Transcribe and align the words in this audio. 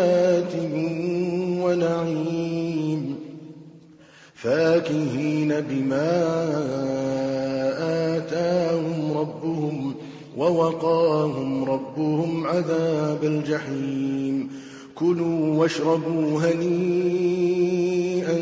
جنات 0.00 0.54
ونعيم 1.62 3.16
فاكهين 4.34 5.60
بما 5.60 6.10
آتاهم 8.16 9.18
ربهم 9.18 9.94
ووقاهم 10.36 11.64
ربهم 11.64 12.46
عذاب 12.46 13.24
الجحيم 13.24 14.50
كلوا 14.94 15.58
واشربوا 15.58 16.40
هنيئا 16.40 18.38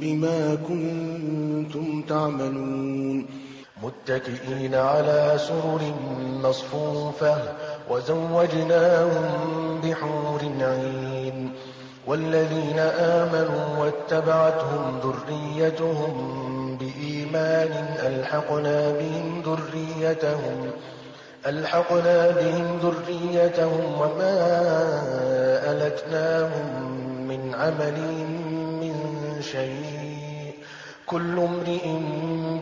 بما 0.00 0.58
كنتم 0.68 2.02
تعملون 2.08 3.24
متكئين 3.82 4.74
على 4.74 5.34
سرر 5.38 5.80
مصفوفة 6.42 7.38
وزوجناهم 7.90 9.24
بحور 9.84 10.40
عين 10.60 11.52
والذين 12.06 12.78
آمنوا 12.98 13.78
واتبعتهم 13.78 15.00
ذريتهم 15.04 16.76
بإيمان 16.80 17.96
ألحقنا 18.06 18.90
بهم 18.92 19.42
ذريتهم 19.46 20.70
ألحقنا 21.46 22.30
بهم 22.30 22.78
ذريتهم 22.82 24.00
وما 24.00 24.38
ألتناهم 25.70 26.98
من 27.28 27.54
عملهم 27.54 28.30
من 28.80 28.94
شيء 29.42 29.97
كل 31.10 31.38
امرئ 31.38 31.88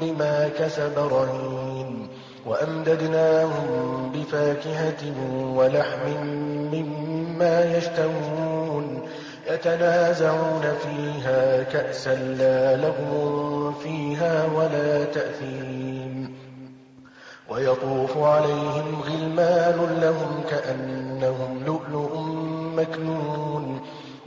بما 0.00 0.48
كسب 0.58 0.98
رهين 0.98 2.08
وأمددناهم 2.46 4.12
بفاكهة 4.14 5.02
ولحم 5.56 6.24
مما 6.72 7.76
يشتهون 7.76 9.08
يتنازعون 9.50 10.62
فيها 10.84 11.62
كأسا 11.62 12.14
لا 12.14 12.76
لغو 12.76 13.72
فيها 13.72 14.46
ولا 14.56 15.04
تأثيم 15.04 16.36
ويطوف 17.50 18.18
عليهم 18.18 19.00
غلمان 19.06 19.98
لهم 20.00 20.42
كأنهم 20.50 21.64
لؤلؤ 21.66 22.18
مكنون 22.76 23.55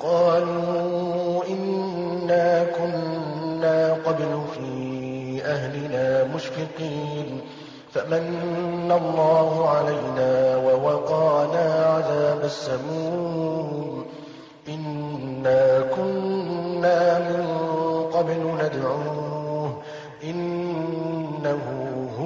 قالوا 0.00 1.44
إنا 1.48 2.64
كنا 2.64 3.92
قبل 3.92 4.42
في 4.54 5.40
أهلنا 5.44 6.24
مشفقين. 6.34 7.40
فمن 7.92 8.92
الله 8.92 9.68
علينا 9.68 10.56
ووقانا 10.56 11.84
عذاب 11.84 12.44
السموم. 12.44 14.04
إنا 14.68 15.80
كنا 15.96 17.18
من 17.18 17.46
قبل 18.12 18.54
ندعوه. 18.64 19.82
إنه 20.24 21.83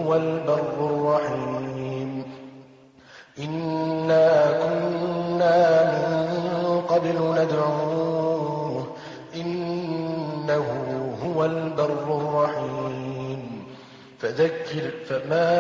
هو 0.09 0.15
البر 0.15 0.61
الرحيم. 0.81 2.25
إنا 3.39 4.53
كنا 4.53 5.85
من 5.93 6.81
قبل 6.89 7.43
ندعوه. 7.43 8.87
إنه 9.35 10.65
هو 11.27 11.45
البر 11.45 12.19
الرحيم. 12.19 13.65
فذكر 14.19 14.91
فما 15.09 15.51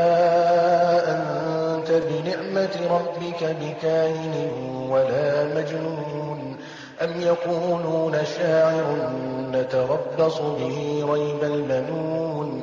أنت 1.10 1.91
بنعمة 1.91 2.78
ربك 2.91 3.56
بكاهن 3.60 4.50
ولا 4.91 5.44
مجنون. 5.44 6.56
أم 7.03 7.20
يقولون 7.20 8.19
شاعر 8.38 9.10
نتربص 9.53 10.38
به 10.38 11.06
ريب 11.12 11.44
المنون. 11.44 12.62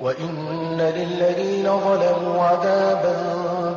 وإن 0.00 0.80
للذين 0.80 1.64
ظلموا 1.64 2.42
عذابا 2.42 3.16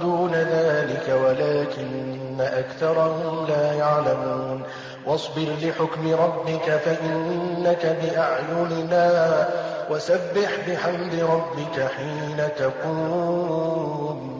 دون 0.01 0.33
ذلك 0.33 1.19
ولكن 1.25 2.41
أكثرهم 2.41 3.47
لا 3.47 3.73
يعلمون 3.73 4.61
واصبر 5.05 5.47
لحكم 5.61 6.13
ربك 6.13 6.81
فإنك 6.85 7.97
بأعيننا 8.01 9.49
وسبح 9.89 10.51
بحمد 10.67 11.15
ربك 11.15 11.87
حين 11.97 12.47
تقوم 12.57 14.39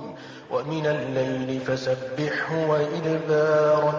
ومن 0.52 0.86
الليل 0.86 1.60
فسبحه 1.60 2.70
وإدبار 2.70 3.94